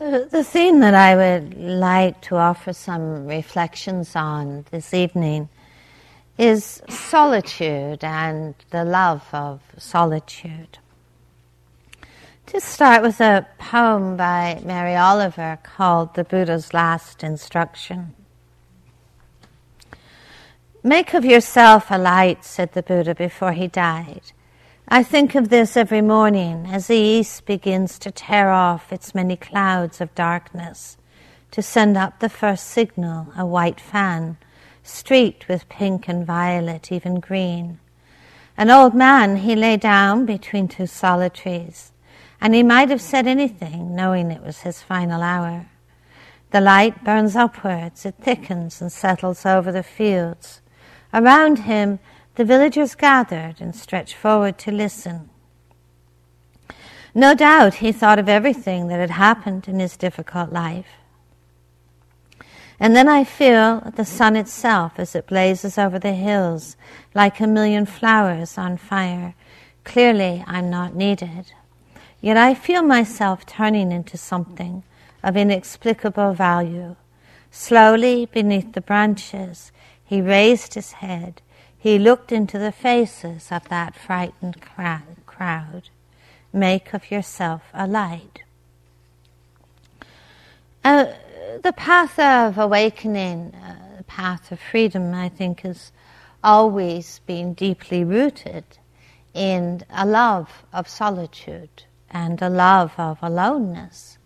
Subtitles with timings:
[0.00, 5.50] So, the theme that I would like to offer some reflections on this evening
[6.38, 10.78] is solitude and the love of solitude.
[12.46, 18.14] To start with a poem by Mary Oliver called The Buddha's Last Instruction.
[20.82, 24.32] Make of yourself a light, said the Buddha before he died.
[24.92, 29.36] I think of this every morning as the east begins to tear off its many
[29.36, 30.96] clouds of darkness
[31.52, 34.36] to send up the first signal, a white fan,
[34.82, 37.78] streaked with pink and violet, even green.
[38.56, 41.92] An old man, he lay down between two solid trees,
[42.40, 45.66] and he might have said anything, knowing it was his final hour.
[46.50, 50.62] The light burns upwards, it thickens and settles over the fields.
[51.14, 52.00] Around him,
[52.40, 55.28] the villagers gathered and stretched forward to listen.
[57.14, 60.86] No doubt he thought of everything that had happened in his difficult life.
[62.80, 66.78] And then I feel the sun itself as it blazes over the hills
[67.14, 69.34] like a million flowers on fire.
[69.84, 71.52] Clearly, I'm not needed.
[72.22, 74.82] Yet I feel myself turning into something
[75.22, 76.96] of inexplicable value.
[77.50, 81.42] Slowly, beneath the branches, he raised his head
[81.80, 85.88] he looked into the faces of that frightened crowd.
[86.52, 88.42] Make of yourself a light.
[90.84, 91.06] Uh,
[91.62, 95.90] the path of awakening, uh, the path of freedom, I think, has
[96.44, 98.64] always been deeply rooted
[99.32, 104.18] in a love of solitude and a love of aloneness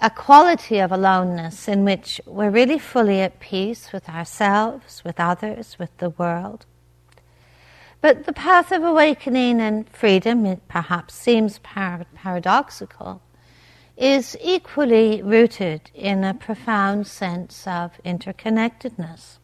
[0.00, 5.78] a quality of aloneness in which we're really fully at peace with ourselves, with others,
[5.78, 6.66] with the world.
[8.02, 13.22] But the path of awakening and freedom, it perhaps seems par- paradoxical,
[13.96, 19.38] is equally rooted in a profound sense of interconnectedness.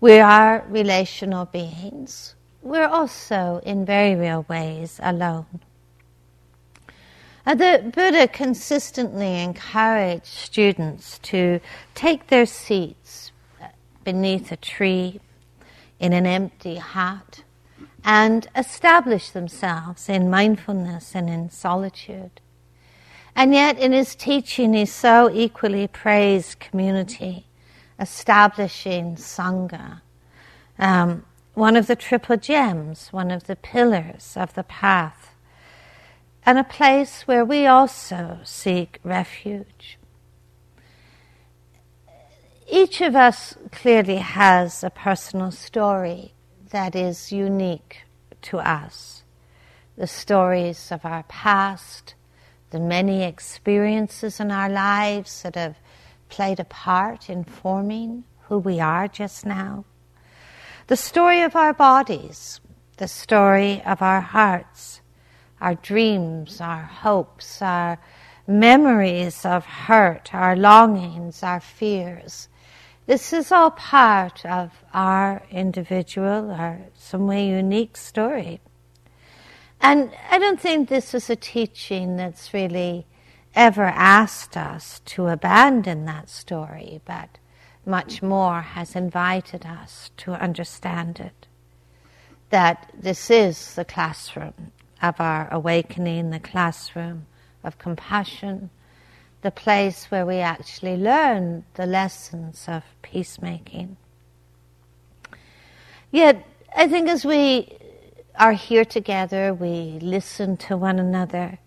[0.00, 2.36] We are relational beings.
[2.62, 5.60] We're also, in very real ways, alone.
[7.46, 11.60] Uh, the Buddha consistently encouraged students to
[11.94, 13.30] take their seats
[14.02, 15.20] beneath a tree
[16.00, 17.44] in an empty hut
[18.04, 22.40] and establish themselves in mindfulness and in solitude.
[23.36, 27.46] And yet, in his teaching, he so equally praised community,
[28.00, 30.00] establishing Sangha,
[30.80, 31.24] um,
[31.54, 35.35] one of the triple gems, one of the pillars of the path
[36.46, 39.98] and a place where we also seek refuge.
[42.68, 46.34] Each of us clearly has a personal story
[46.70, 48.02] that is unique
[48.42, 49.24] to us.
[49.96, 52.14] The stories of our past,
[52.70, 55.76] the many experiences in our lives that have
[56.28, 59.84] played a part in forming who we are just now.
[60.86, 62.60] The story of our bodies,
[62.98, 65.00] the story of our hearts,
[65.60, 67.98] our dreams, our hopes, our
[68.46, 72.48] memories of hurt, our longings, our fears.
[73.06, 78.60] This is all part of our individual, our some way unique story.
[79.80, 83.06] And I don't think this is a teaching that's really
[83.54, 87.38] ever asked us to abandon that story, but
[87.84, 91.46] much more has invited us to understand it.
[92.50, 94.72] That this is the classroom
[95.08, 97.26] of our awakening, the classroom
[97.62, 98.70] of compassion,
[99.42, 103.96] the place where we actually learn the lessons of peacemaking.
[106.10, 107.76] Yet, I think as we
[108.38, 111.58] are here together, we listen to one another,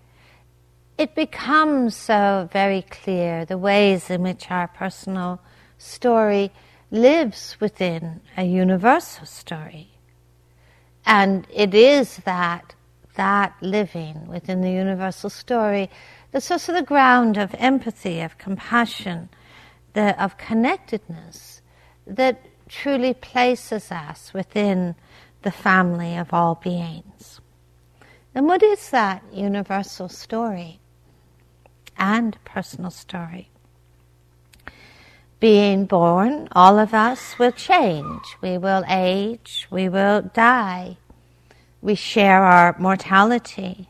[0.98, 5.42] it becomes so very clear the ways in which our personal
[5.78, 6.52] story
[6.92, 9.92] lives within a universal story.
[11.06, 12.76] And it is that
[13.16, 15.90] that living within the universal story
[16.32, 19.30] that's also the ground of empathy, of compassion,
[19.94, 21.62] the, of connectedness
[22.06, 24.96] that truly places us within
[25.42, 27.42] the family of all beings.
[28.36, 30.80] And what is that universal story
[31.98, 33.50] and personal story?
[35.40, 38.38] Being born, all of us will change.
[38.42, 39.68] We will age.
[39.72, 40.98] We will die.
[41.82, 43.90] We share our mortality.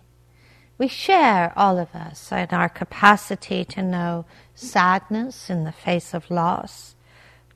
[0.78, 4.26] We share, all of us, in our capacity to know
[4.56, 6.96] sadness in the face of loss,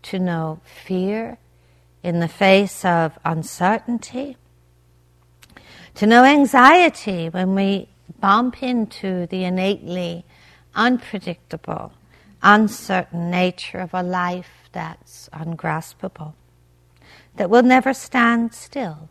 [0.03, 1.37] to know fear
[2.01, 4.35] in the face of uncertainty,
[5.95, 7.87] to know anxiety when we
[8.19, 10.25] bump into the innately
[10.75, 11.93] unpredictable,
[12.41, 16.35] uncertain nature of a life that's ungraspable,
[17.35, 19.07] that will never stand still.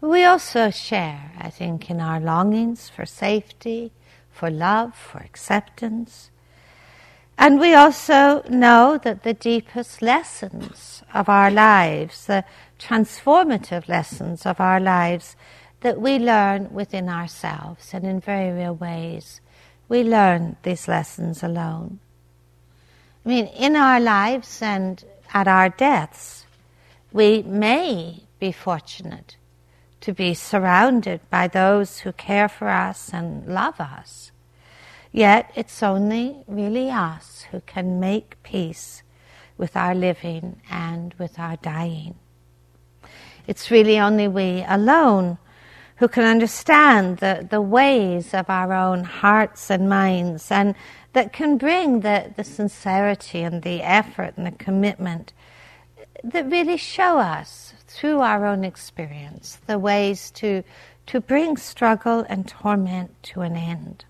[0.00, 3.92] We also share, I think, in our longings for safety,
[4.30, 6.30] for love, for acceptance.
[7.38, 12.44] And we also know that the deepest lessons of our lives, the
[12.78, 15.34] transformative lessons of our lives,
[15.80, 19.40] that we learn within ourselves and in very real ways.
[19.88, 22.00] We learn these lessons alone.
[23.24, 25.02] I mean, in our lives and
[25.32, 26.46] at our deaths,
[27.12, 29.36] we may be fortunate
[30.06, 34.30] to be surrounded by those who care for us and love us.
[35.10, 39.02] Yet it's only really us who can make peace
[39.58, 42.14] with our living and with our dying.
[43.48, 45.38] It's really only we alone
[45.96, 50.76] who can understand the, the ways of our own hearts and minds and
[51.14, 55.32] that can bring the, the sincerity and the effort and the commitment
[56.22, 60.62] that really show us through our own experience the ways to,
[61.06, 64.04] to bring struggle and torment to an end.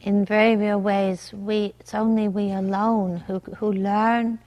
[0.00, 4.38] In very real ways, we, it's only we alone who, who learn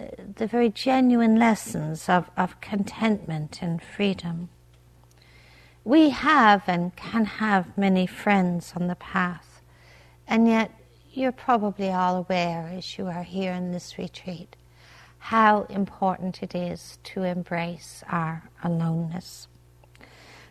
[0.00, 0.04] uh,
[0.36, 4.48] the very genuine lessons of, of contentment and freedom.
[5.84, 9.60] We have and can have many friends on the path,
[10.26, 10.70] and yet
[11.12, 14.56] you're probably all aware as you are here in this retreat
[15.28, 19.48] how important it is to embrace our aloneness,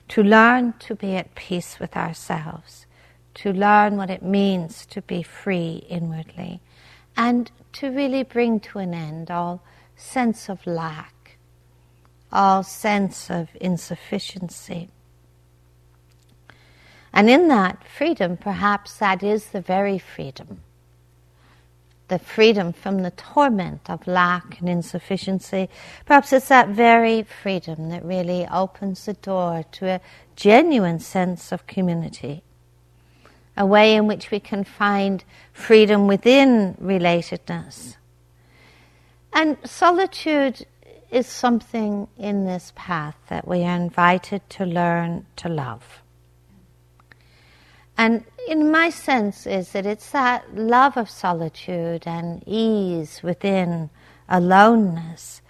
[0.08, 2.88] to learn to be at peace with ourselves,
[3.36, 6.60] to learn what it means to be free inwardly,
[7.16, 9.62] and to really bring to an end all
[9.96, 11.38] sense of lack,
[12.32, 14.90] all sense of insufficiency.
[17.14, 20.62] And in that freedom, perhaps that is the very freedom.
[22.10, 25.70] The freedom from the torment of lack and insufficiency.
[26.06, 30.02] Perhaps it's that very freedom that really opens the door to a
[30.36, 32.44] genuine sense of community.
[33.56, 35.24] A way in which we can find
[35.54, 37.96] freedom within relatedness.
[39.32, 40.66] And solitude
[41.10, 46.02] is something in this path that we are invited to learn to love.
[47.98, 53.90] And in my sense is that it's that love of solitude and ease within
[54.28, 55.42] aloneness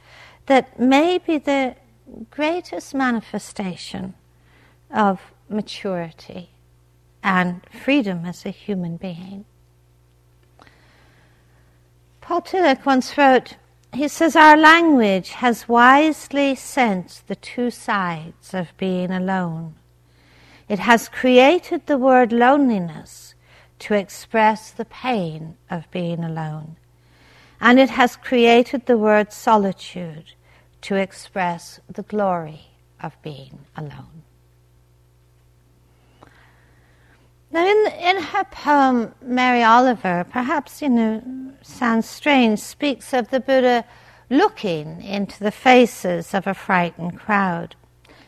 [0.45, 1.75] that may be the
[2.29, 4.13] greatest manifestation
[4.91, 5.19] of
[5.49, 6.49] maturity
[7.23, 9.45] and freedom as a human being.
[12.21, 13.57] Paul Tillich once wrote,
[13.93, 19.75] he says, Our language has wisely sensed the two sides of being alone
[20.73, 23.35] it has created the word loneliness
[23.77, 26.77] to express the pain of being alone.
[27.61, 30.33] And it has created the word solitude
[30.81, 32.61] to express the glory
[32.99, 34.23] of being alone.
[37.51, 41.21] Now, in, in her poem, Mary Oliver, perhaps, you know,
[41.61, 43.85] sounds strange, speaks of the Buddha
[44.31, 47.75] looking into the faces of a frightened crowd.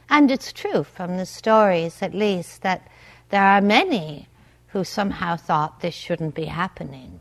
[0.09, 2.87] And it's true from the stories, at least, that
[3.29, 4.27] there are many
[4.67, 7.19] who somehow thought this shouldn't be happening.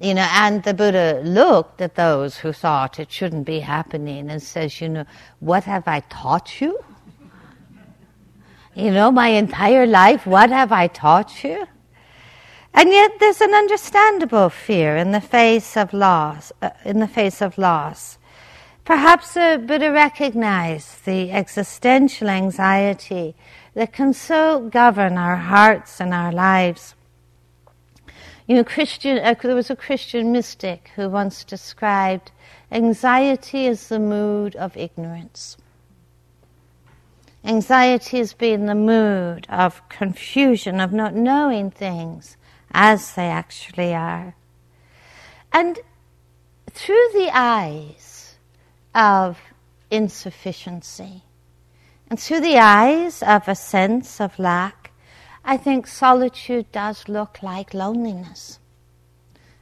[0.00, 4.42] You know, and the Buddha looked at those who thought it shouldn't be happening and
[4.42, 5.04] says, you know,
[5.40, 6.78] what have I taught you?
[8.74, 11.66] You know, my entire life, what have I taught you?
[12.74, 17.40] And yet there's an understandable fear in the face of loss, uh, in the face
[17.40, 18.18] of loss.
[18.86, 23.34] Perhaps the Buddha recognized the existential anxiety
[23.74, 26.94] that can so govern our hearts and our lives.
[28.46, 32.30] You know, Christian, uh, there was a Christian mystic who once described
[32.70, 35.56] anxiety as the mood of ignorance.
[37.44, 42.36] Anxiety has been the mood of confusion, of not knowing things
[42.70, 44.36] as they actually are.
[45.52, 45.80] And
[46.70, 48.05] through the eyes
[48.96, 49.38] of
[49.90, 51.22] insufficiency.
[52.08, 54.90] And through the eyes of a sense of lack,
[55.44, 58.58] I think solitude does look like loneliness.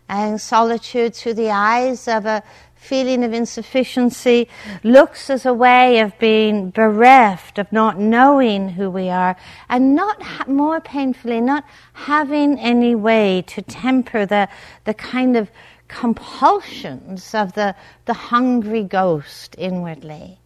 [0.08, 2.42] And solitude through the eyes of a
[2.74, 4.46] feeling of insufficiency
[4.82, 9.36] looks as a way of being bereft, of not knowing who we are,
[9.68, 11.64] and not ha- more painfully, not
[11.94, 14.48] having any way to temper the,
[14.84, 15.50] the kind of
[15.88, 17.74] compulsions of the,
[18.06, 20.38] the hungry ghost inwardly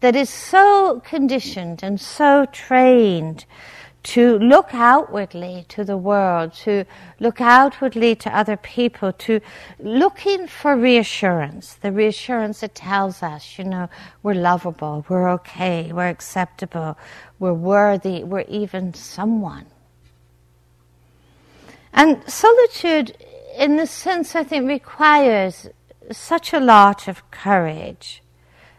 [0.00, 3.44] that is so conditioned and so trained
[4.02, 6.84] to look outwardly to the world, to
[7.18, 9.40] look outwardly to other people, to
[9.80, 13.88] looking for reassurance, the reassurance that tells us, you know,
[14.22, 16.96] we're lovable, we're okay, we're acceptable,
[17.40, 19.66] we're worthy, we're even someone.
[21.92, 23.16] And solitude,
[23.56, 25.68] in the sense, I think requires
[26.12, 28.22] such a lot of courage.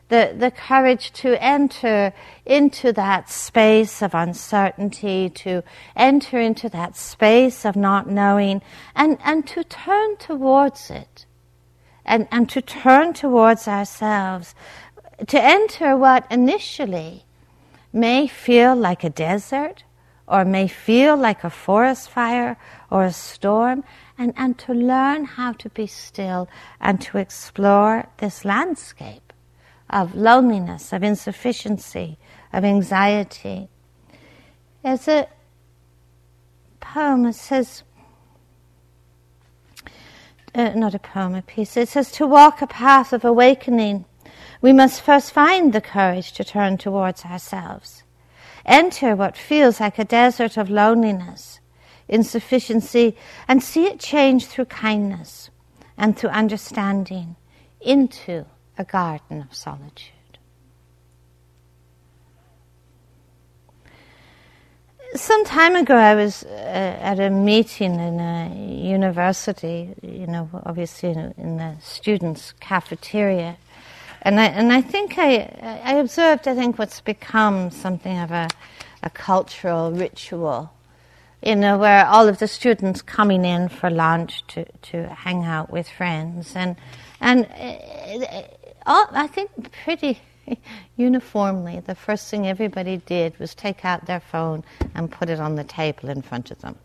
[0.09, 2.13] The, the courage to enter
[2.45, 5.63] into that space of uncertainty, to
[5.97, 8.61] enter into that space of not knowing,
[8.95, 11.25] and, and to turn towards it,
[12.05, 14.55] and, and to turn towards ourselves,
[15.27, 17.25] to enter what initially
[17.91, 19.83] may feel like a desert,
[20.25, 22.57] or may feel like a forest fire
[22.89, 23.83] or a storm,
[24.17, 26.47] and, and to learn how to be still
[26.79, 29.33] and to explore this landscape
[29.89, 32.17] of loneliness, of insufficiency,
[32.53, 33.69] of anxiety.
[34.83, 35.27] There's a
[36.79, 37.83] poem that says,
[40.55, 44.05] uh, not a poem, a piece, it says, to walk a path of awakening,
[44.61, 48.03] we must first find the courage to turn towards ourselves.
[48.65, 51.59] Enter what feels like a desert of loneliness,
[52.07, 53.15] insufficiency,
[53.47, 55.49] and see it change through kindness
[55.97, 57.35] and through understanding
[57.81, 58.45] into
[58.77, 60.13] a garden of solitude.
[65.15, 71.09] Some time ago, I was uh, at a meeting in a university, you know, obviously
[71.09, 73.57] in, in the students' cafeteria.
[74.21, 78.49] And I, and I think I, I observed, I think, what's become something of a,
[79.01, 80.73] a cultural ritual,
[81.43, 85.69] you know, where all of the students coming in for lunch to, to hang out
[85.69, 86.55] with friends.
[86.55, 86.75] And,
[87.21, 88.41] and uh,
[88.85, 90.19] all, I think pretty
[90.97, 94.63] uniformly, the first thing everybody did was take out their phone
[94.95, 96.77] and put it on the table in front of them.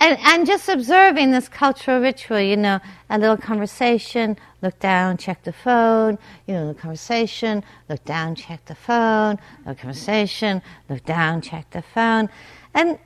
[0.00, 2.80] And, and just observing this cultural ritual, you know,
[3.10, 8.64] a little conversation, look down, check the phone, you know, the conversation, look down, check
[8.64, 12.30] the phone, the conversation, look down, check the phone.
[12.72, 12.98] And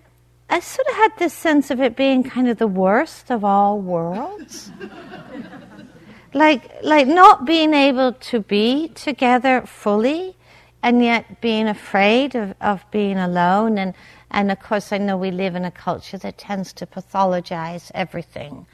[0.48, 3.80] I sort of had this sense of it being kind of the worst of all
[3.80, 4.70] worlds
[6.34, 10.36] like like not being able to be together fully
[10.82, 13.94] and yet being afraid of, of being alone and
[14.34, 18.66] and of course I know we live in a culture that tends to pathologize everything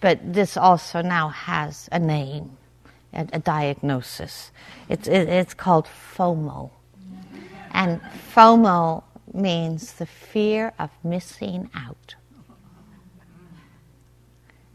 [0.00, 2.56] but this also now has a name
[3.12, 4.50] a, a diagnosis
[4.88, 6.70] it's it, it's called FOMO
[7.72, 8.00] and
[8.34, 9.02] FOMO
[9.34, 12.14] means the fear of missing out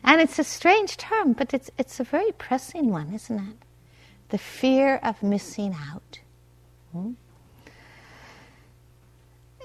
[0.05, 3.57] and it's a strange term, but it's, it's a very pressing one, isn't it?
[4.29, 6.19] The fear of missing out.
[6.91, 7.13] Hmm?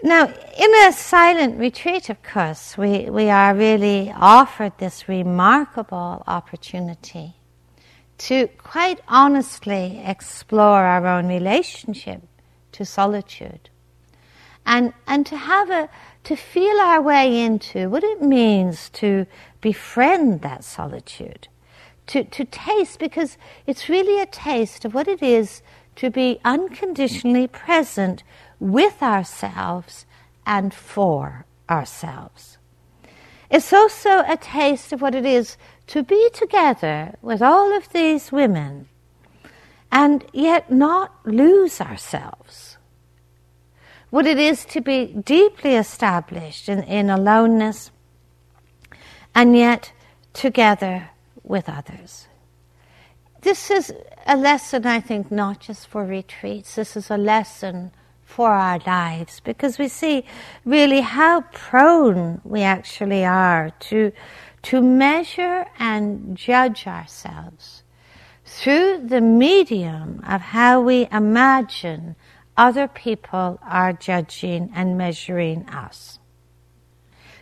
[0.02, 7.34] Now, in a silent retreat, of course, we, we are really offered this remarkable opportunity
[8.18, 12.22] to quite honestly explore our own relationship
[12.72, 13.68] to solitude.
[14.64, 15.90] And, and to have a,
[16.24, 19.26] to feel our way into what it means to
[19.60, 21.48] befriend that solitude,
[22.06, 25.62] to, to taste, because it's really a taste of what it is
[25.96, 28.22] to be unconditionally present
[28.60, 30.06] with ourselves
[30.46, 32.58] and for ourselves.
[33.50, 35.56] It's also a taste of what it is
[35.88, 38.88] to be together with all of these women
[39.90, 42.76] and yet not lose ourselves
[44.10, 47.90] what it is to be deeply established in, in aloneness
[49.34, 49.92] and yet
[50.32, 51.10] together
[51.44, 52.26] with others.
[53.40, 53.92] This is
[54.26, 57.92] a lesson, I think, not just for retreats, this is a lesson
[58.30, 60.24] for our lives because we see
[60.64, 64.12] really how prone we actually are to,
[64.62, 67.82] to measure and judge ourselves
[68.44, 72.14] through the medium of how we imagine
[72.56, 76.18] other people are judging and measuring us.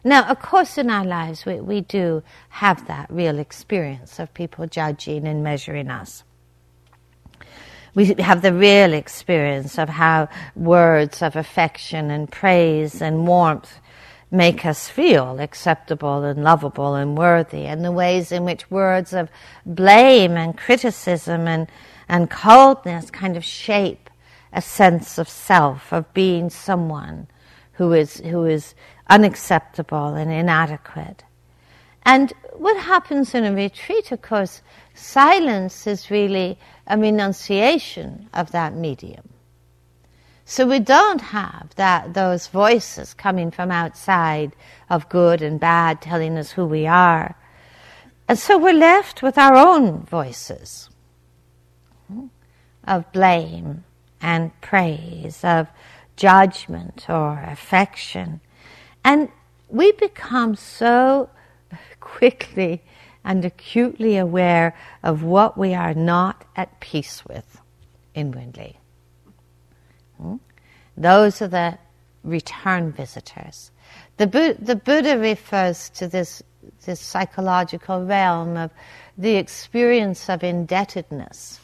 [0.05, 4.67] Now, of course, in our lives, we, we do have that real experience of people
[4.67, 6.25] judging and measuring us.
[7.95, 13.81] We have the real experience of how words of affection and praise and warmth
[14.31, 19.31] make us feel acceptable and lovable and worthy, and the ways in which words of
[19.65, 21.67] blame and criticism and,
[22.09, 24.11] and coldness kind of shape
[24.53, 27.27] a sense of self, of being someone
[27.73, 28.75] who is, who is
[29.09, 31.25] unacceptable and inadequate.
[32.05, 34.63] And what happens in a retreat, of course,
[34.95, 39.29] silence is really a renunciation of that medium.
[40.45, 44.57] So we don't have that those voices coming from outside
[44.89, 47.37] of good and bad telling us who we are.
[48.27, 50.89] And so we're left with our own voices
[52.85, 53.85] of blame
[54.21, 55.69] and praise, of
[56.17, 58.41] judgment or affection.
[59.05, 59.29] And
[59.69, 61.29] we become so
[62.17, 62.83] quickly
[63.25, 67.61] and acutely aware of what we are not at peace with
[68.15, 68.79] inwardly.
[70.17, 70.37] Hmm?
[70.97, 71.79] Those are the
[72.25, 73.71] return visitors.
[74.17, 76.43] The, Bu- the Buddha refers to this,
[76.87, 78.71] this psychological realm of
[79.17, 81.61] the experience of indebtedness.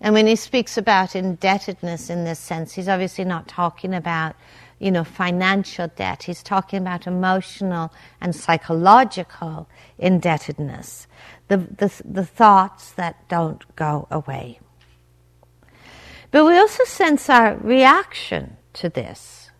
[0.00, 4.34] And when he speaks about indebtedness in this sense, he's obviously not talking about,
[4.80, 6.24] you know, financial debt.
[6.24, 9.68] He's talking about emotional and psychological
[9.98, 11.06] indebtedness,
[11.48, 14.58] the, the, the thoughts that don't go away.
[16.30, 19.50] But we also sense our reaction to this.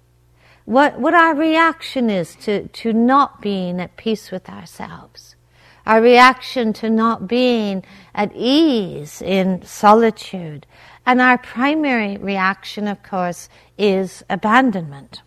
[0.65, 5.37] What, what our reaction is to, to not being at peace with ourselves.
[5.85, 7.85] Our reaction to not being
[8.15, 10.67] at ease in solitude.
[11.11, 15.23] And our primary reaction, of course, is abandonment.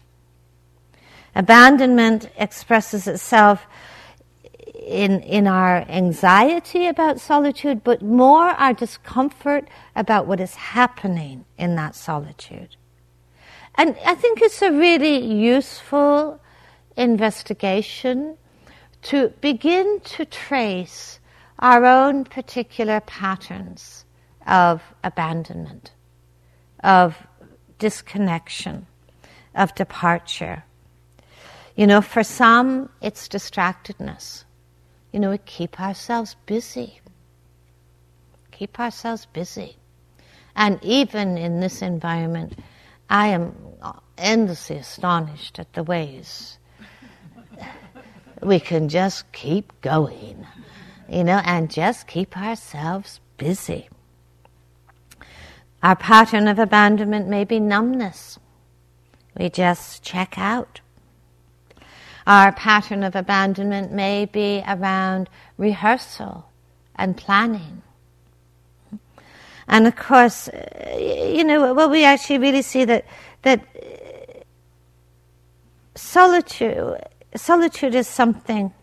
[1.35, 3.67] Abandonment expresses itself
[4.79, 11.75] in, in our anxiety about solitude, but more our discomfort about what is happening in
[11.75, 12.77] that solitude.
[13.75, 16.39] And I think it's a really useful
[16.95, 18.37] investigation
[19.01, 21.19] to begin to trace
[21.59, 24.02] our own particular patterns
[24.47, 25.91] of abandonment,
[26.83, 27.15] of
[27.79, 28.87] disconnection,
[29.55, 30.63] of departure.
[31.75, 34.45] You know, for some, it's distractedness
[35.13, 36.99] you know, we keep ourselves busy.
[38.51, 39.77] Keep ourselves busy.
[40.55, 42.57] And even in this environment,
[43.09, 43.55] I am
[44.17, 46.57] endlessly astonished at the ways
[48.41, 50.45] we can just keep going,
[51.07, 53.87] you know, and just keep ourselves busy.
[55.83, 58.39] Our pattern of abandonment may be numbness.
[59.37, 60.79] We just check out.
[62.25, 66.49] Our pattern of abandonment may be around rehearsal
[66.95, 67.81] and planning.
[69.67, 73.05] And of course, uh, you know, well, we actually really see that
[73.41, 74.39] that uh,
[75.95, 76.97] solitude
[77.35, 78.73] solitude is something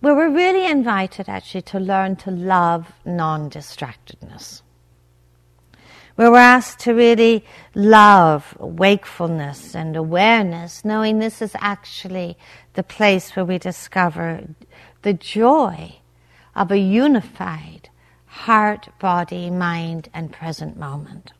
[0.00, 4.62] where we're really invited actually to learn to love non-distractedness
[6.20, 7.42] where we're asked to really
[7.74, 12.36] love wakefulness and awareness, knowing this is actually
[12.74, 14.42] the place where we discover
[15.00, 15.96] the joy
[16.54, 17.88] of a unified
[18.26, 21.32] heart, body, mind, and present moment.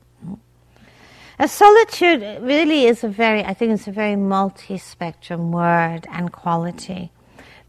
[1.38, 7.12] A solitude really is a very, I think it's a very multi-spectrum word and quality.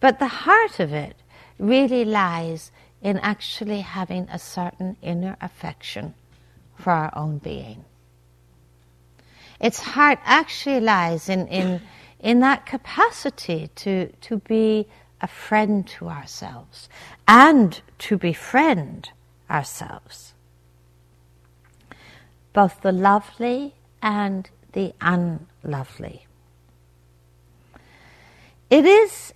[0.02, 1.16] But the heart of it
[1.58, 6.16] really lies in actually having a certain inner affection
[6.76, 7.86] for our own being.
[9.60, 11.82] Its heart actually lies in, in,
[12.20, 14.88] in that capacity to, to be
[15.22, 16.90] a friend to ourselves
[17.28, 19.12] and to befriend
[19.52, 20.34] ourselves.
[22.54, 26.26] Both the lovely and the unlovely.
[28.72, 29.34] It is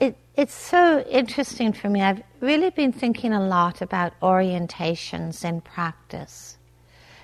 [0.36, 2.02] it's so interesting for me.
[2.02, 6.56] I've really been thinking a lot about orientations in practice.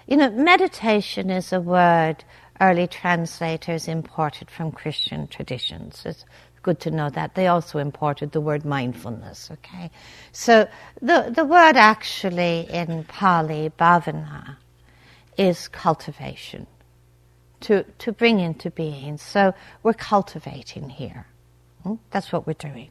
[0.07, 2.25] You know, meditation is a word
[2.61, 6.03] early translators imported from Christian traditions.
[6.05, 6.25] It's
[6.63, 7.35] good to know that.
[7.35, 9.91] They also imported the word mindfulness, okay?
[10.33, 10.69] So
[11.01, 14.57] the, the word actually in Pali, bhavana,
[15.37, 16.67] is cultivation,
[17.63, 19.19] to, to bring into being.
[19.19, 21.27] So we're cultivating here.
[21.83, 21.95] Hmm?
[22.11, 22.91] That's what we're doing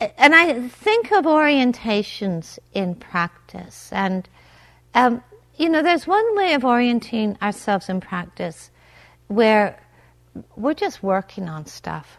[0.00, 4.28] and I think of orientations in practice, and
[4.94, 5.22] um,
[5.56, 8.70] you know, there's one way of orienting ourselves in practice
[9.28, 9.78] where
[10.56, 12.16] we're just working on stuff,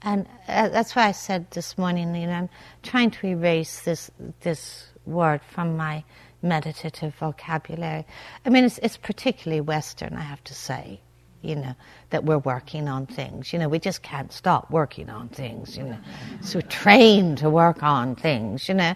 [0.00, 2.48] and uh, that's why I said this morning, you know, I'm
[2.82, 6.04] trying to erase this this word from my
[6.42, 8.04] meditative vocabulary.
[8.44, 11.00] I mean, it's, it's particularly Western, I have to say
[11.42, 11.74] you know,
[12.10, 13.52] that we're working on things.
[13.52, 15.98] You know, we just can't stop working on things, you know.
[16.40, 18.94] So trained to work on things, you know.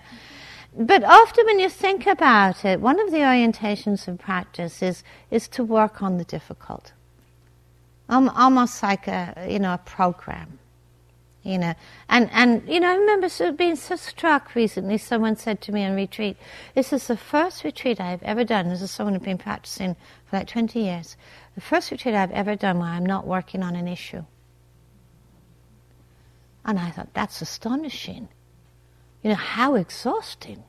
[0.78, 5.48] But often when you think about it, one of the orientations of practice is, is
[5.48, 6.92] to work on the difficult.
[8.08, 10.58] Almost like a, you know, a program,
[11.46, 11.74] you know.
[12.08, 14.98] And, and you know, I remember being so struck recently.
[14.98, 16.36] Someone said to me on retreat,
[16.74, 18.68] this is the first retreat I've ever done.
[18.68, 19.94] This is someone who's been practicing
[20.26, 21.16] for like 20 years.
[21.54, 24.24] The first retreat I've ever done where I'm not working on an issue.
[26.64, 28.28] And I thought, that's astonishing.
[29.22, 30.64] You know, how exhausting.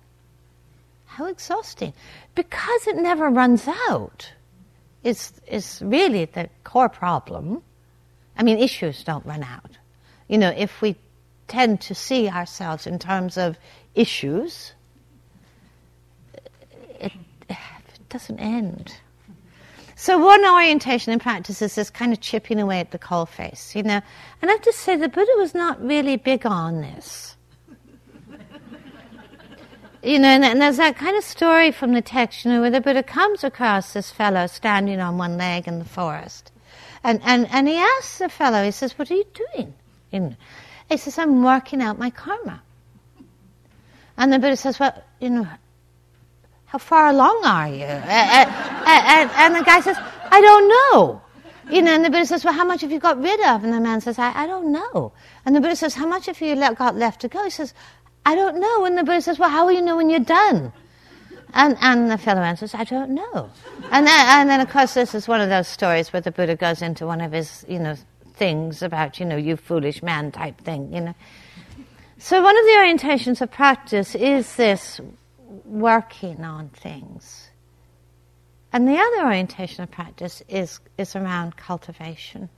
[1.06, 1.94] How exhausting.
[2.36, 4.32] Because it never runs out
[5.04, 7.64] is, is really the core problem.
[8.38, 9.77] I mean, issues don't run out.
[10.28, 10.96] You know, if we
[11.48, 13.58] tend to see ourselves in terms of
[13.96, 14.74] issues,
[17.00, 17.12] it,
[17.50, 17.58] it
[18.10, 18.94] doesn't end.
[20.00, 23.76] So one orientation in practice is this kind of chipping away at the coal face,
[23.76, 24.00] you know.
[24.42, 27.36] And I have to say, the Buddha was not really big on this.
[30.04, 32.70] you know, and, and, there's that kind of story from the text, you know, where
[32.70, 36.52] the Buddha comes across this fellow standing on one leg in the forest.
[37.04, 39.74] And, and, and he asks the fellow, he says, What are you doing?
[40.12, 40.38] In,
[40.90, 42.62] he says, I'm working out my karma.
[44.18, 45.48] And the Buddha says, Well, you know,
[46.66, 47.86] how far along are you?
[47.86, 48.50] and,
[48.88, 51.22] and, and, the guy says, I don't know.
[51.70, 53.64] You know, and the Buddha says, Well, how much have you got rid of?
[53.64, 55.12] And the man says, I, I don't know.
[55.46, 57.44] And the Buddha says, How much have you got left to go?
[57.44, 57.74] He says,
[58.26, 58.86] I don't know.
[58.86, 60.74] And the Buddha says, Well, how will you know when you're done?
[61.54, 63.50] And, and the fellow answers, I don't know.
[63.92, 66.56] And then, and then, of course, this is one of those stories where the Buddha
[66.56, 67.96] goes into one of his, you know,
[68.38, 71.16] things about, you know, you foolish man type thing, you know.
[72.20, 75.00] So one of the orientations of practice is this
[75.66, 77.50] working on things.
[78.74, 82.50] And the other orientation of practice is, is around cultivation.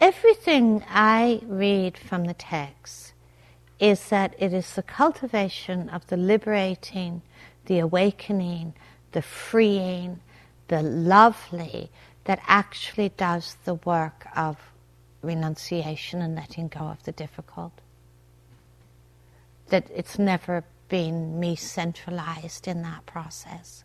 [0.00, 3.12] Everything I read from the text
[3.80, 7.22] is that it is the cultivation of the liberating,
[7.66, 8.74] the awakening,
[9.12, 10.20] the freeing,
[10.68, 11.90] the lovely
[12.28, 14.58] that actually does the work of
[15.22, 17.72] renunciation and letting go of the difficult.
[19.68, 23.82] That it's never been me centralized in that process.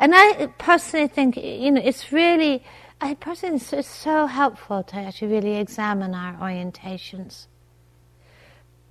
[0.00, 2.64] And I personally think, you know, it's really,
[3.00, 7.46] I personally think it's so helpful to actually really examine our orientations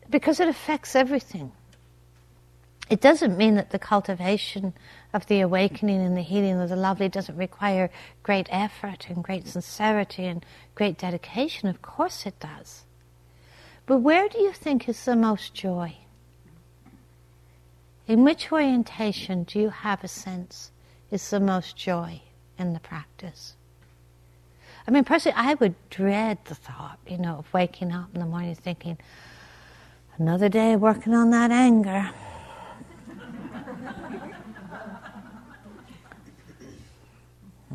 [0.09, 1.51] because it affects everything.
[2.89, 4.73] It doesn't mean that the cultivation
[5.13, 7.91] of the awakening and the healing of the lovely doesn't require
[8.23, 11.69] great effort and great sincerity and great dedication.
[11.69, 12.85] Of course it does.
[13.85, 15.97] But where do you think is the most joy?
[18.07, 20.71] In which orientation do you have a sense
[21.11, 22.21] is the most joy
[22.57, 23.55] in the practice?
[24.87, 28.25] I mean, personally, I would dread the thought, you know, of waking up in the
[28.25, 28.97] morning thinking,
[30.17, 32.09] another day working on that anger.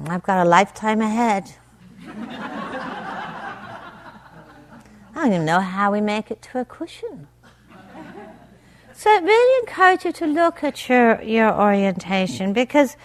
[0.08, 1.50] I've got a lifetime ahead.
[5.14, 7.28] I don't even know how we make it to a cushion.
[8.92, 12.96] So I really encourage you to look at your, your orientation because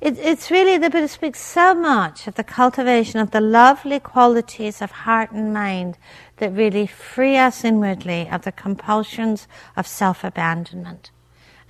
[0.00, 4.80] it, it's really the Buddha speaks so much of the cultivation of the lovely qualities
[4.80, 5.98] of heart and mind
[6.36, 11.10] that really free us inwardly of the compulsions of self abandonment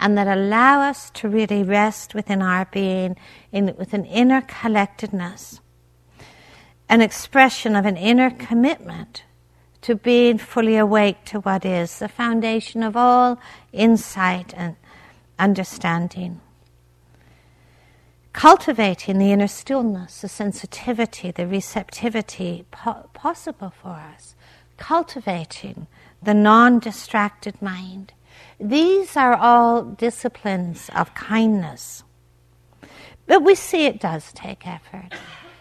[0.00, 3.16] and that allow us to really rest within our being
[3.52, 5.60] in, with an inner collectedness,
[6.88, 9.24] an expression of an inner commitment
[9.82, 13.38] to being fully awake to what is the foundation of all
[13.72, 14.76] insight and
[15.38, 16.40] understanding.
[18.32, 24.34] Cultivating the inner stillness, the sensitivity, the receptivity po- possible for us.
[24.76, 25.86] Cultivating
[26.20, 28.12] the non distracted mind
[28.60, 32.04] these are all disciplines of kindness.
[33.26, 35.12] But we see it does take effort.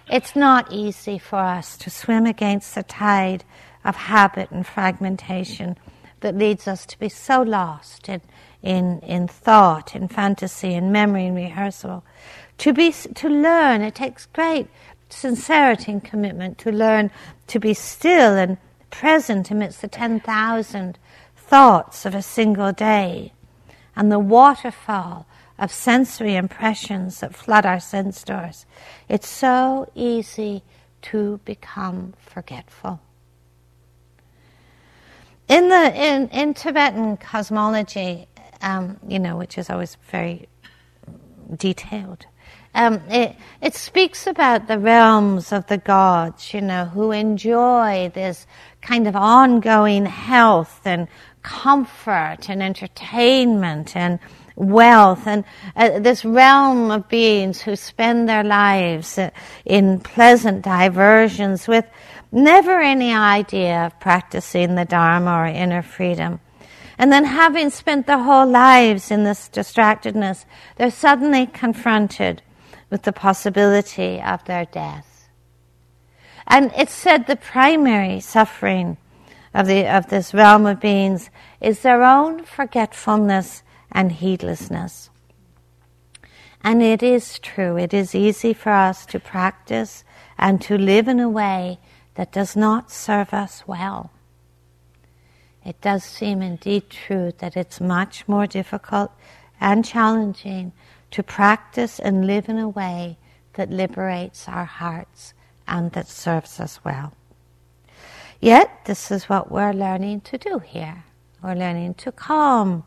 [0.09, 3.45] It's not easy for us to swim against the tide
[3.85, 5.77] of habit and fragmentation
[6.19, 8.21] that leads us to be so lost in,
[8.61, 12.03] in, in thought, in fantasy, in memory in rehearsal.
[12.59, 14.67] To, be, to learn, it takes great
[15.09, 17.11] sincerity and commitment to learn
[17.47, 18.57] to be still and
[18.89, 20.97] present amidst the 10,000
[21.53, 23.31] thoughts of a single day
[23.95, 25.27] and the waterfall
[25.59, 28.65] of sensory impressions that flood our sense doors.
[29.07, 30.63] It's so easy
[31.03, 32.99] to become forgetful.
[35.47, 38.25] In the in, in Tibetan cosmology,
[38.63, 40.47] um, you know, which is always very
[41.55, 42.25] detailed,
[42.73, 48.47] um, it, it speaks about the realms of the gods, you know, who enjoy this
[48.83, 51.07] kind of ongoing health and
[51.41, 54.19] comfort and entertainment and
[54.55, 55.43] wealth and
[55.75, 59.29] uh, this realm of beings who spend their lives uh,
[59.65, 61.85] in pleasant diversions with
[62.31, 66.39] never any idea of practicing the Dharma or inner freedom.
[66.97, 72.43] And then, having spent their whole lives in this distractedness, they're suddenly confronted
[72.91, 75.12] with the possibility of their death.
[76.47, 78.97] And it's said the primary suffering
[79.53, 81.29] of, the, of this realm of beings
[81.61, 85.09] is their own forgetfulness and heedlessness.
[86.63, 90.03] And it is true, it is easy for us to practice
[90.37, 91.79] and to live in a way
[92.15, 94.11] that does not serve us well.
[95.65, 99.11] It does seem indeed true that it's much more difficult
[99.59, 100.73] and challenging
[101.11, 103.17] to practice and live in a way
[103.53, 105.33] that liberates our hearts
[105.67, 107.13] and that serves us well.
[108.39, 111.03] Yet, this is what we're learning to do here.
[111.41, 112.83] We're learning to calm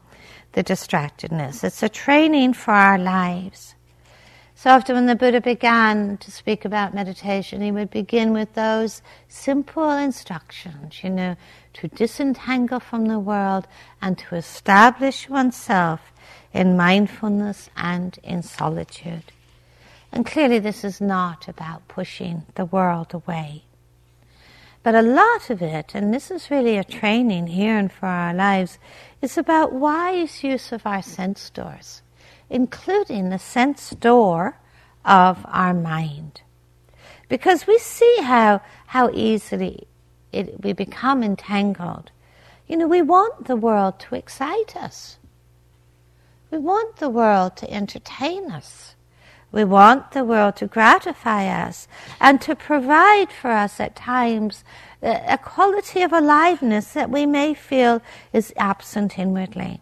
[0.53, 1.65] the distractedness.
[1.65, 3.75] It's a training for our lives.
[4.55, 9.03] So often when the Buddha began to speak about meditation, he would begin with those
[9.29, 11.37] simple instructions, you know,
[11.75, 13.67] to disentangle from the world
[14.01, 16.01] and to establish oneself
[16.55, 19.31] in mindfulness and in solitude.
[20.13, 23.65] And clearly this is not about pushing the world away.
[24.83, 28.33] But a lot of it, and this is really a training here and for our
[28.33, 28.79] lives,
[29.21, 32.03] is about wise use of our sense doors,
[32.49, 34.59] including the sense door
[35.05, 36.43] of our mind.
[37.29, 39.87] Because we see how, how easily
[40.33, 42.11] it, we become entangled.
[42.69, 45.19] You know, we want the world to excite us.
[46.51, 48.96] We want the world to entertain us.
[49.57, 51.89] We want the world to gratify us
[52.21, 54.63] and to provide for us at times
[55.03, 58.03] uh, a quality of aliveness that we may feel
[58.35, 59.81] is absent inwardly.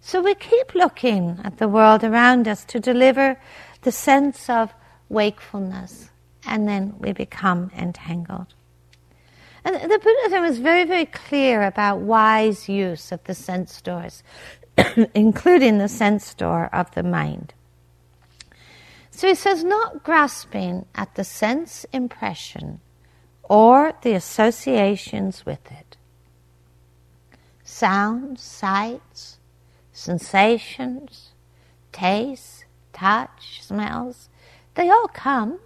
[0.00, 3.38] So we keep looking at the world around us to deliver
[3.82, 4.74] the sense of
[5.08, 6.10] wakefulness,
[6.44, 8.54] and then we become entangled.
[9.64, 14.24] And the Buddha was very, very clear about wise use of the sense doors,
[15.14, 17.53] including the sense door of the mind.
[19.14, 22.80] So he says, not grasping at the sense impression
[23.44, 25.96] or the associations with it.
[27.62, 29.38] Sounds, sights,
[29.92, 31.30] sensations,
[31.92, 34.28] tastes, touch, smells,
[34.74, 35.60] they all come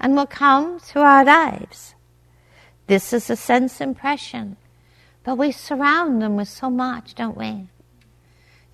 [0.00, 1.94] and will come through our lives.
[2.86, 4.56] This is a sense impression,
[5.24, 7.68] but we surround them with so much, don't we?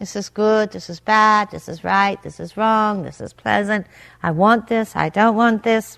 [0.02, 3.86] This is good, this is bad, this is right, this is wrong, this is pleasant,
[4.20, 5.96] I want this, I don't want this.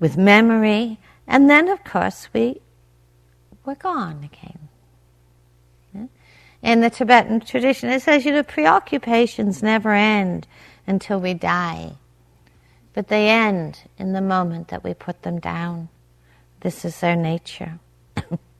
[0.00, 2.62] With memory, and then of course we,
[3.64, 6.08] we're gone again.
[6.62, 10.48] In the Tibetan tradition, it says, you know, preoccupations never end
[10.84, 11.92] until we die.
[12.92, 15.90] But they end in the moment that we put them down.
[16.58, 17.78] This is their nature.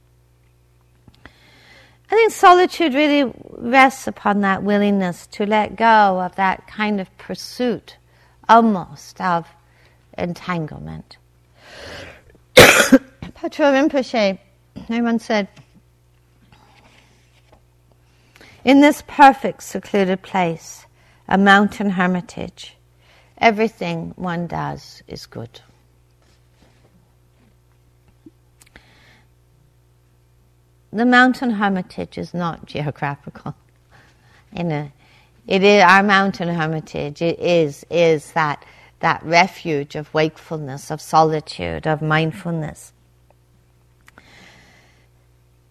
[2.08, 7.16] I think solitude really rests upon that willingness to let go of that kind of
[7.18, 7.96] pursuit,
[8.48, 9.48] almost, of
[10.16, 11.16] entanglement.
[12.54, 14.38] Patrul Rinpoche,
[14.76, 15.48] everyone said,
[18.64, 20.86] in this perfect secluded place,
[21.28, 22.76] a mountain hermitage,
[23.38, 25.60] everything one does is good.
[30.92, 33.54] The mountain hermitage is not geographical.
[34.56, 34.92] You know,
[35.46, 37.22] it is our mountain hermitage.
[37.22, 38.64] It is is that
[39.00, 42.92] that refuge of wakefulness, of solitude, of mindfulness.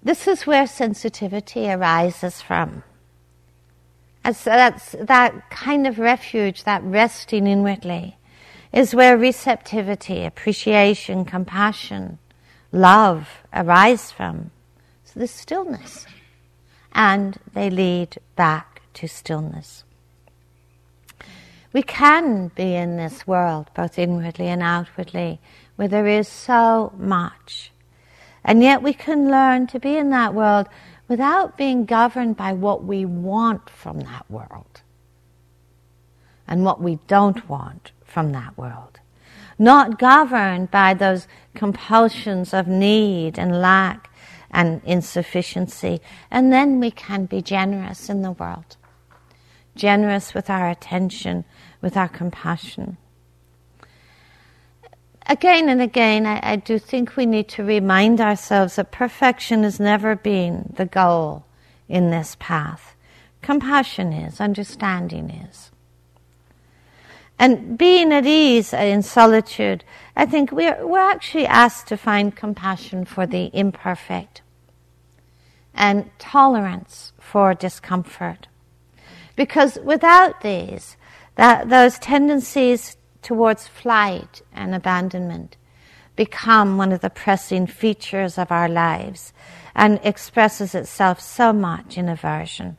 [0.04, 2.84] This is where sensitivity arises from.
[4.24, 8.18] As that's that kind of refuge, that resting inwardly,
[8.72, 12.20] is where receptivity, appreciation, compassion,
[12.72, 14.52] love arise from
[15.16, 16.06] the stillness.
[16.92, 19.84] And they lead back to stillness.
[21.74, 25.42] We can be in this world, both inwardly and outwardly,
[25.76, 27.72] where there is so much.
[28.46, 30.68] And yet we can learn to be in that world
[31.08, 34.82] without being governed by what we want from that world
[36.48, 39.00] and what we don't want from that world.
[39.58, 44.10] Not governed by those compulsions of need and lack
[44.56, 46.02] and insufficiency.
[46.32, 48.78] And then we can be generous in the world,
[49.76, 51.44] generous with our attention,
[51.82, 52.96] with our compassion.
[55.28, 59.78] Again and again, I, I do think we need to remind ourselves that perfection has
[59.78, 61.46] never been the goal
[61.90, 62.96] in this path.
[63.42, 65.72] Compassion is, understanding is.
[67.38, 69.84] And being at ease in solitude,
[70.16, 74.42] I think we're, we're actually asked to find compassion for the imperfect
[75.76, 78.48] and tolerance for discomfort.
[79.36, 80.98] Because without these,
[81.36, 85.58] that, those tendencies towards flight and abandonment
[86.16, 89.34] become one of the pressing features of our lives
[89.76, 92.78] and expresses itself so much in aversion.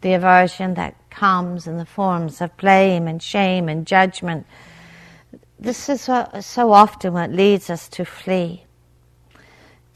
[0.00, 4.46] The aversion that comes in the forms of blame and shame and judgment.
[5.58, 8.64] This is so often what leads us to flee.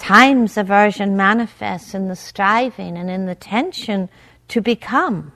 [0.02, 4.08] Times aversion manifests in the striving and in the tension
[4.48, 5.30] to become,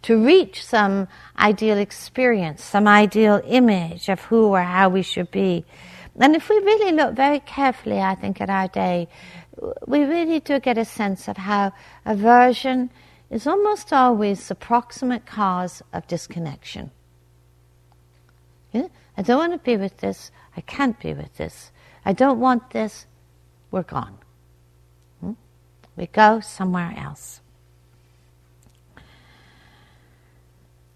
[0.00, 1.06] to reach some
[1.38, 5.66] ideal experience, some ideal image of who or how we should be.
[6.18, 9.06] And if we really look very carefully, I think, at our day,
[9.86, 11.74] we really do get a sense of how
[12.06, 12.88] aversion
[13.28, 16.90] is almost always the proximate cause of disconnection.
[18.72, 20.30] I don't want to be with this.
[20.56, 21.70] I can't be with this.
[22.06, 23.04] I don't want this.
[23.74, 24.16] We're gone.
[25.20, 25.32] Hmm?
[25.96, 27.40] We go somewhere else.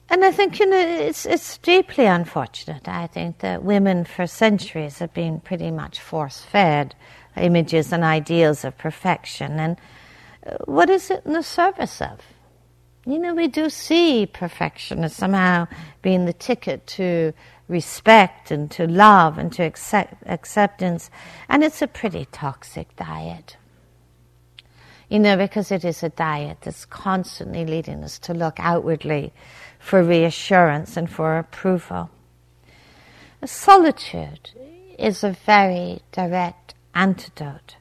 [0.08, 2.86] And I think, you know, it's, it's deeply unfortunate.
[2.86, 6.94] I think that women for centuries have been pretty much force fed
[7.36, 9.58] images and ideals of perfection.
[9.58, 9.76] And
[10.46, 12.20] uh, what is it in the service of?
[13.04, 15.66] You know, we do see perfection as somehow
[16.00, 17.32] being the ticket to
[17.68, 21.10] respect and to love and to accept, acceptance.
[21.48, 23.56] And it's a pretty toxic diet.
[25.08, 29.32] You know, because it is a diet that's constantly leading us to look outwardly
[29.78, 32.10] for reassurance and for approval.
[33.44, 34.50] Solitude
[34.98, 37.76] is a very direct antidote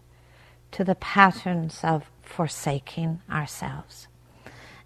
[0.71, 4.07] to the patterns of forsaking ourselves.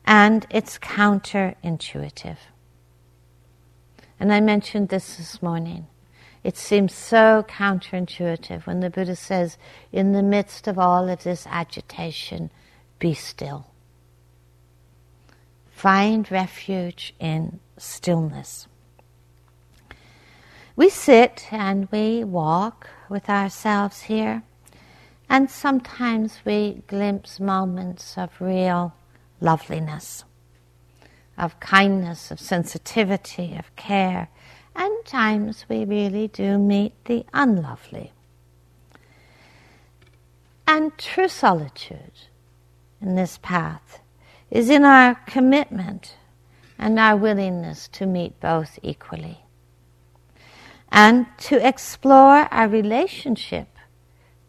[0.06, 2.38] And it's counterintuitive.
[4.22, 5.88] And I mentioned this this morning.
[6.44, 9.58] It seems so counterintuitive when the Buddha says,
[9.92, 12.52] in the midst of all of this agitation,
[13.00, 13.66] be still.
[15.72, 18.68] Find refuge in stillness.
[20.76, 24.44] We sit and we walk with ourselves here,
[25.30, 28.94] and sometimes we glimpse moments of real
[29.40, 30.26] loveliness,
[31.38, 34.30] of kindness, of sensitivity, of care,
[34.76, 38.14] and times we really do meet the unlovely.
[40.68, 42.28] And true solitude
[43.02, 44.00] in this path
[44.50, 46.16] is in our commitment
[46.78, 49.40] and our willingness to meet both equally.
[50.92, 53.68] And to explore our relationship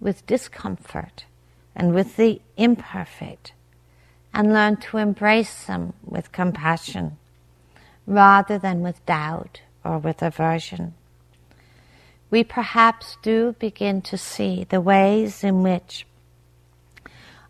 [0.01, 1.25] with discomfort
[1.75, 3.53] and with the imperfect
[4.35, 7.19] and learn to embrace them with compassion
[8.07, 10.95] rather than with doubt or with aversion.
[12.31, 16.07] We perhaps do begin to see the ways in which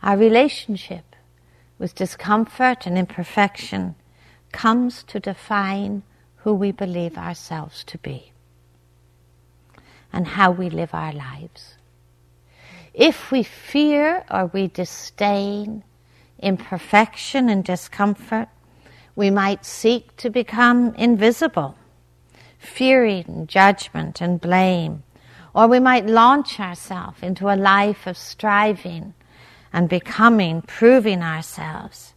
[0.03, 1.15] our relationship
[1.79, 3.95] with discomfort and imperfection
[4.51, 6.03] comes to define
[6.39, 8.33] who we believe ourselves to be
[10.13, 11.77] and how we live our lives.
[12.93, 15.85] If we fear or we disdain
[16.43, 18.49] imperfection and discomfort,
[19.15, 21.77] we might seek to become invisible,
[22.59, 25.03] fearing judgment and blame,
[25.55, 29.15] or we might launch ourselves into a life of striving
[29.73, 32.15] and becoming, proving ourselves.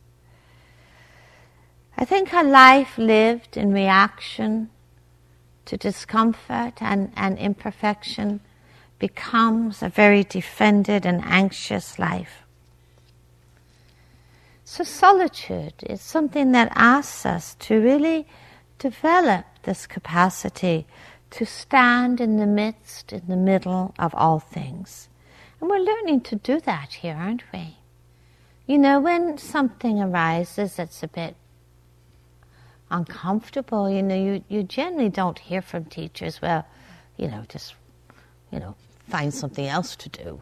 [1.98, 4.70] I think a life lived in reaction
[5.66, 8.42] to discomfort and, and imperfection
[9.00, 12.45] becomes a very defended and anxious life.
[14.68, 18.26] So, solitude is something that asks us to really
[18.80, 20.88] develop this capacity
[21.30, 25.08] to stand in the midst, in the middle of all things.
[25.62, 27.78] And we're learning to do that here, aren't we?
[28.66, 31.36] You know, when something arises that's a bit
[32.90, 36.66] uncomfortable, you know, you, you generally don't hear from teachers, well,
[37.18, 37.76] you know, just,
[38.52, 38.76] you know,
[39.10, 40.42] find something else to do.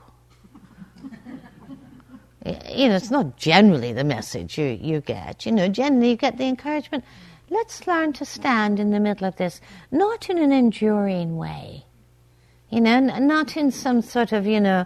[2.45, 5.45] You know, it's not generally the message you, you get.
[5.45, 7.05] You know, generally you get the encouragement.
[7.49, 11.85] Let's learn to stand in the middle of this, not in an enduring way,
[12.69, 14.85] you know, not in some sort of, you know,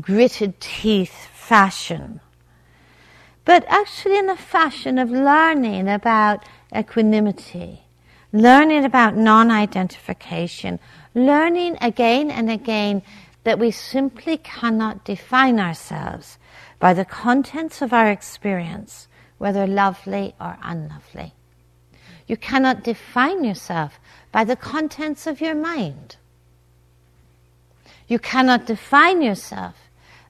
[0.00, 2.20] gritted teeth fashion,
[3.44, 7.82] but actually in a fashion of learning about equanimity,
[8.32, 10.78] learning about non identification,
[11.14, 13.02] learning again and again
[13.44, 16.38] that we simply cannot define ourselves
[16.82, 19.06] by the contents of our experience,
[19.38, 21.32] whether lovely or unlovely.
[22.26, 24.00] You cannot define yourself
[24.32, 26.16] by the contents of your mind.
[28.08, 29.76] You cannot define yourself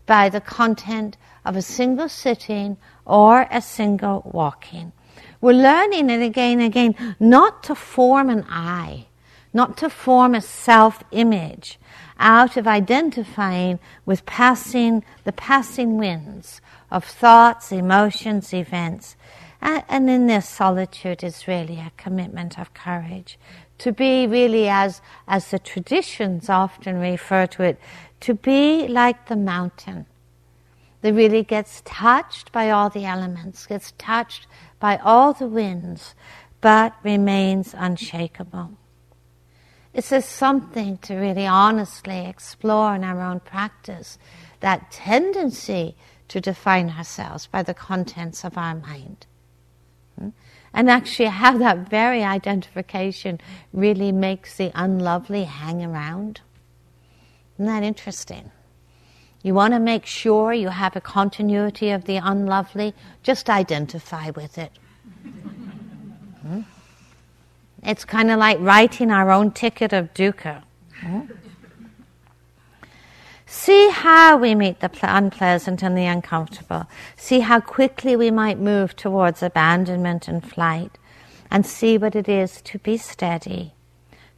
[0.05, 2.77] by the content of a single sitting
[3.07, 4.93] or a single walking.
[5.41, 9.07] We're learning it again and again not to form an I,
[9.55, 11.79] not to form a self image
[12.19, 16.61] out of identifying with passing, the passing winds
[16.91, 19.17] of thoughts, emotions, events.
[19.61, 23.39] And in this, solitude is really a commitment of courage.
[23.79, 27.81] To be really, as, as the traditions often refer to it,
[28.21, 30.07] to be like the mountain
[31.01, 34.47] that really gets touched by all the elements, gets touched
[34.81, 36.15] by all the winds,
[36.61, 38.71] but remains unshakable.
[39.95, 44.19] It's just something to really honestly explore in our own practice
[44.61, 45.97] that tendency
[46.29, 49.27] to define ourselves by the contents of our mind.
[50.19, 50.31] Hmm?
[50.73, 53.39] And actually, how that very identification
[53.73, 56.41] really makes the unlovely hang around.
[57.57, 58.51] Isn't that interesting?
[59.43, 64.57] You want to make sure you have a continuity of the unlovely, just identify with
[64.57, 64.73] it.
[66.43, 66.63] hmm?
[67.83, 70.63] It's kind of like writing our own ticket of dukkha.
[73.47, 76.87] See how we meet the unpleasant and the uncomfortable.
[77.17, 80.97] See how quickly we might move towards abandonment and flight.
[81.51, 83.75] And see what it is to be steady,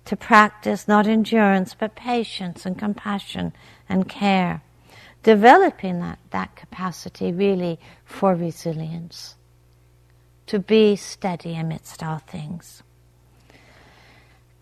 [0.05, 3.53] to practice not endurance but patience and compassion
[3.89, 4.63] and care
[5.25, 9.35] developing that, that capacity really for resilience,
[10.47, 12.85] to be steady amidst all things.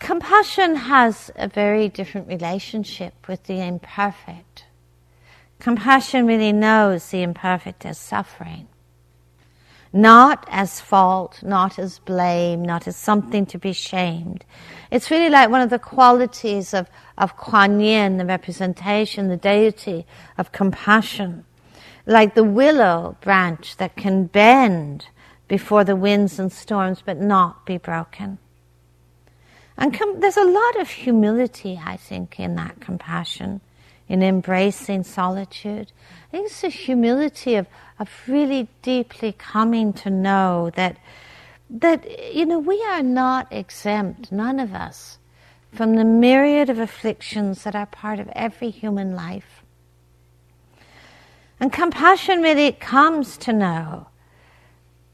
[0.02, 4.64] Compassion has a very different relationship with the imperfect.
[5.60, 8.68] Compassion really knows the imperfect as suffering
[9.92, 14.44] not as fault, not as blame, not as something to be shamed.
[14.90, 16.88] It's really like one of the qualities of,
[17.18, 20.06] of Kuan Yin, the representation, the deity
[20.38, 21.44] of compassion.
[22.06, 25.08] Like the willow branch that can bend
[25.46, 28.38] before the winds and storms but not be broken.
[29.82, 33.60] And com- there's a lot of humility, I think, in that compassion,
[34.08, 35.90] in embracing solitude.
[36.28, 37.66] I think it's a humility of,
[37.98, 40.98] of really deeply coming to know that
[41.68, 45.18] that you know we are not exempt, none of us,
[45.72, 49.64] from the myriad of afflictions that are part of every human life.
[51.58, 54.06] And compassion really comes to know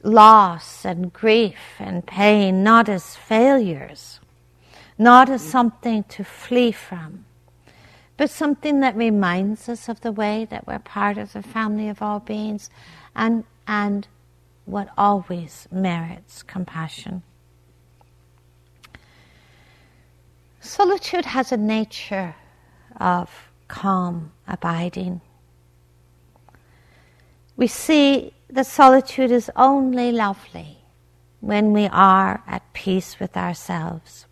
[0.03, 4.21] loss and grief and pain not as failures,
[4.99, 7.25] not as something to flee from,
[8.17, 12.03] but something that reminds us of the way that we're part of the family of
[12.03, 12.69] all beings
[13.15, 14.09] and, and
[14.65, 17.23] what always merits compassion.
[20.61, 22.35] Solitude has a nature
[22.97, 23.31] of
[23.69, 25.21] calm abiding.
[27.57, 30.79] We see that solitude is only lovely
[31.41, 34.27] when we are at peace with ourselves.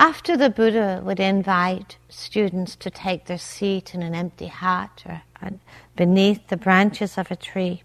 [0.00, 5.20] After the Buddha would invite students to take their seat in an empty hut or
[5.42, 5.50] uh,
[5.94, 7.82] beneath the branches of a tree,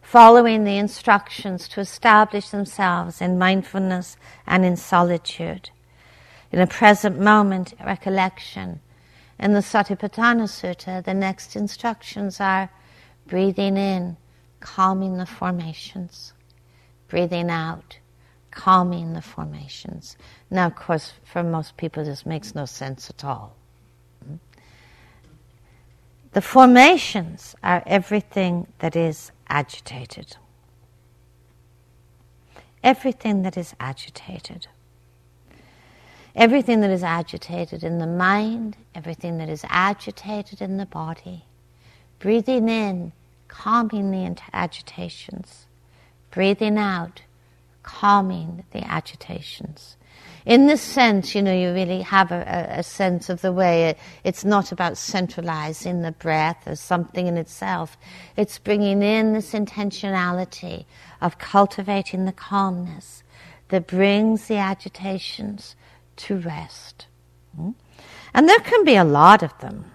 [0.00, 4.16] following the instructions to establish themselves in mindfulness
[4.46, 5.70] and in solitude,
[6.52, 8.80] in a present moment recollection.
[9.40, 12.70] In the Satipatthana Sutta, the next instructions are
[13.26, 14.16] breathing in,
[14.60, 16.32] calming the formations,
[17.08, 17.98] breathing out,
[18.50, 20.16] calming the formations.
[20.50, 23.54] Now, of course, for most people, this makes no sense at all.
[26.32, 30.36] The formations are everything that is agitated.
[32.84, 34.68] Everything that is agitated.
[36.36, 41.44] Everything that is agitated in the mind, everything that is agitated in the body.
[42.20, 43.12] Breathing in,
[43.48, 45.66] calming the agitations.
[46.30, 47.22] Breathing out,
[47.82, 49.96] calming the agitations.
[50.46, 53.98] In this sense, you know, you really have a, a sense of the way it,
[54.24, 57.98] it's not about centralizing the breath as something in itself.
[58.36, 60.86] It's bringing in this intentionality
[61.20, 63.22] of cultivating the calmness
[63.68, 65.76] that brings the agitations
[66.16, 67.06] to rest.
[67.54, 67.70] Hmm?
[68.32, 69.90] And there can be a lot of them.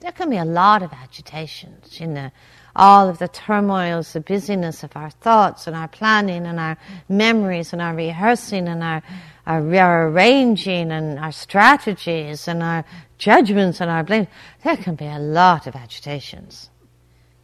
[0.00, 2.30] There can be a lot of agitations, you know
[2.76, 6.76] all of the turmoils, the busyness of our thoughts and our planning and our
[7.08, 9.02] memories and our rehearsing and our,
[9.46, 12.84] our, arranging and our strategies and our
[13.18, 14.26] judgments and our blame.
[14.64, 16.70] There can be a lot of agitations.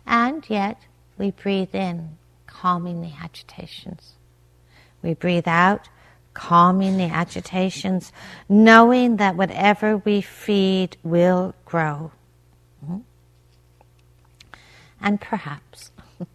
[0.07, 0.79] And yet
[1.17, 2.17] we breathe in,
[2.47, 4.15] calming the agitations.
[5.03, 5.89] We breathe out,
[6.35, 8.13] calming the agitations,
[8.49, 12.11] knowing that whatever we feed will grow.
[15.01, 15.91] And perhaps,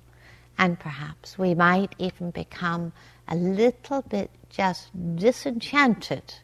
[0.57, 2.93] and perhaps we might even become
[3.27, 6.35] a little bit just disenchanted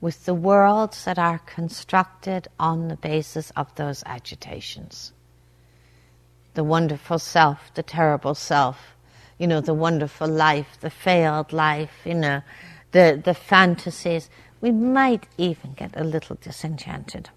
[0.00, 5.12] with the worlds that are constructed on the basis of those agitations.
[6.52, 8.94] The wonderful self, the terrible self,
[9.38, 12.42] you know, the wonderful life, the failed life, you know,
[12.92, 14.28] the, the fantasies.
[14.60, 17.30] We might even get a little disenchanted.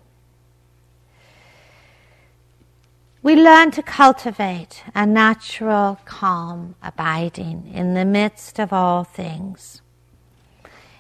[3.24, 9.82] We learn to cultivate a natural, calm abiding in the midst of all things.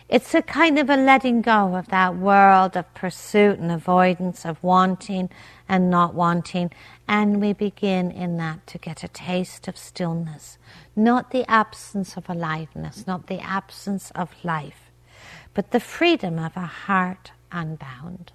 [0.09, 4.63] It's a kind of a letting go of that world of pursuit and avoidance, of
[4.63, 5.29] wanting
[5.69, 6.71] and not wanting,
[7.07, 10.57] and we begin in that to get a taste of stillness,
[10.95, 14.91] not the absence of aliveness, not the absence of life,
[15.53, 18.31] but the freedom of a heart unbound.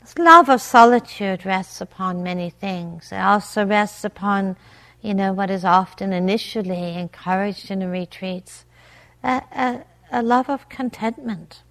[0.17, 3.11] love of solitude rests upon many things.
[3.11, 4.57] It also rests upon,
[5.01, 8.65] you know, what is often initially encouraged in retreats,
[9.23, 11.63] a, a, a love of contentment.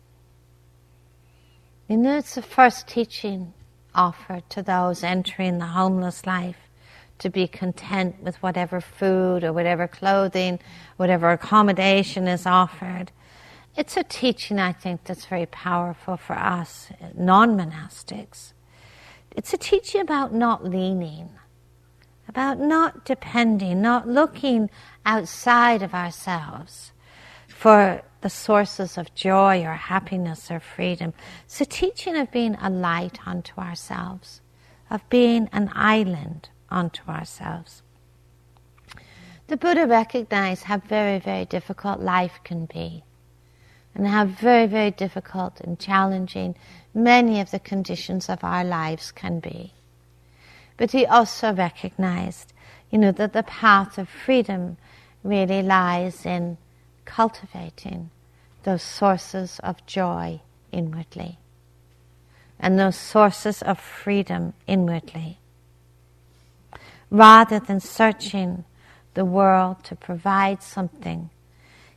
[1.89, 3.53] You know, it's the first teaching
[3.95, 6.69] offered to those entering the homeless life
[7.19, 10.59] to be content with whatever food or whatever clothing,
[10.97, 13.13] whatever accommodation is offered.
[13.77, 18.53] It's a teaching, I think, that's very powerful for us non monastics.
[19.31, 21.31] It's a teaching about not leaning,
[22.29, 24.71] about not depending, not looking
[25.07, 26.93] outside of ourselves
[27.47, 31.15] for the sources of joy or happiness or freedom.
[31.45, 34.41] It's a teaching of being a light unto ourselves,
[34.91, 37.83] of being an island unto ourselves.
[39.47, 43.05] The Buddha recognized how very, very difficult life can be
[43.95, 46.55] and how very, very difficult and challenging
[46.95, 49.73] many of the conditions of our lives can be.
[50.77, 52.53] But he also recognized,
[52.91, 54.77] you know, that the path of freedom
[55.23, 56.57] really lies in
[57.05, 58.11] cultivating
[58.63, 60.41] those sources of joy
[60.73, 61.39] inwardly
[62.59, 65.39] and those sources of freedom inwardly
[67.11, 68.65] rather than searching
[69.15, 71.31] the world to provide something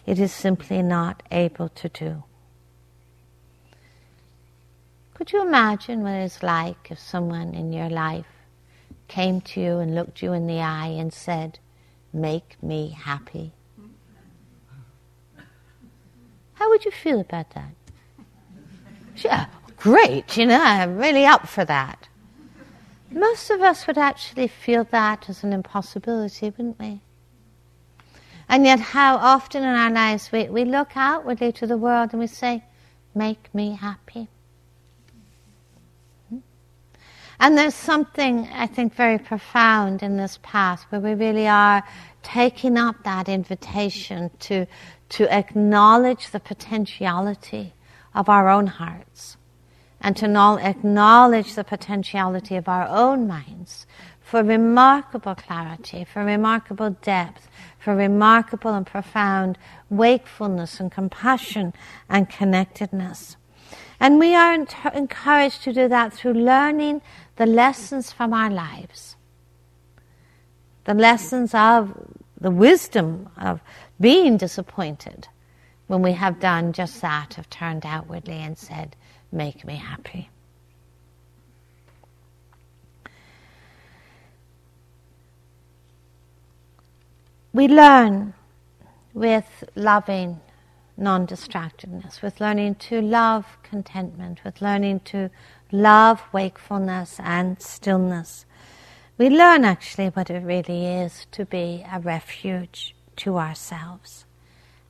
[0.06, 2.24] it is simply not able to do.
[5.14, 8.26] Could you imagine what it's like if someone in your life
[9.08, 11.60] came to you and looked you in the eye and said,
[12.12, 13.54] Make me happy?
[16.56, 17.74] How would you feel about that?
[19.18, 19.45] Yeah,
[19.78, 22.08] great, you know, I'm really up for that.
[23.12, 27.03] Most of us would actually feel that as an impossibility, wouldn't we?
[28.54, 32.20] And yet, how often in our lives we, we look outwardly to the world and
[32.20, 32.64] we say,
[33.16, 34.28] Make me happy.
[36.30, 36.38] Hmm?
[37.39, 41.84] And there's something, I think, very profound in this path where we really are
[42.22, 44.68] taking up that invitation to,
[45.10, 47.74] to acknowledge the potentiality
[48.14, 49.36] of our own hearts
[49.99, 50.28] and to
[50.62, 53.88] acknowledge the potentiality of our own minds
[54.22, 57.49] for remarkable clarity, for remarkable depth,
[57.84, 59.58] for remarkable and profound
[59.90, 61.74] wakefulness and compassion
[62.10, 63.36] and connectedness.
[64.00, 64.54] And we are
[64.94, 67.02] encouraged to do that through learning
[67.36, 69.18] the lessons from our lives.
[70.86, 71.94] The lessons of
[72.40, 73.62] the wisdom of
[74.00, 75.28] being disappointed
[75.88, 78.96] when we have done just that, have turned outwardly and said,
[79.32, 80.30] Make me happy.
[87.54, 88.34] We learn
[89.14, 90.41] with loving
[90.97, 95.30] non distractedness, with learning to love contentment, with learning to
[95.72, 98.45] love wakefulness and stillness.
[99.20, 104.26] We learn actually what it really is to be a refuge to ourselves.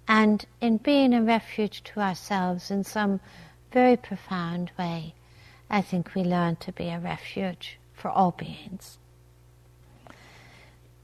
[0.07, 3.19] And in being a refuge to ourselves in some
[3.73, 5.15] very profound way,
[5.69, 8.97] I think we learn to be a refuge for all beings.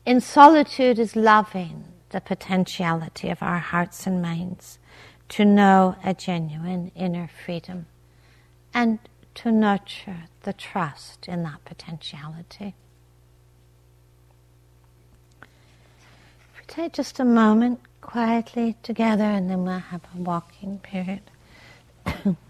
[0.05, 4.79] In solitude is loving the potentiality of our hearts and minds
[5.29, 7.85] to know a genuine inner freedom
[8.73, 8.99] and
[9.35, 12.75] to nurture the trust in that potentiality.
[15.41, 15.47] If
[16.59, 21.29] we take just a moment quietly together and then we'll have a walking period.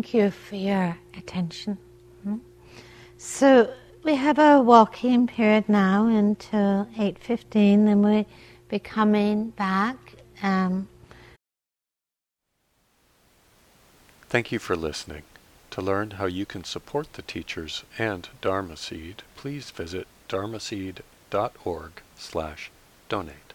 [0.00, 1.76] Thank you for your attention.
[2.22, 2.36] Hmm?
[3.18, 3.70] So
[4.02, 8.24] we have a walking period now until 8.15 and we'll
[8.70, 10.14] be coming back.
[10.42, 10.88] Um,
[14.30, 15.24] Thank you for listening.
[15.72, 22.70] To learn how you can support the teachers and Dharma Seed, please visit dharmaseed.org slash
[23.10, 23.49] donate.